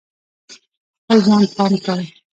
په 1.05 1.13
خپل 1.13 1.17
ځان 1.27 1.43
پام 1.55 1.73
کوه. 1.85 2.03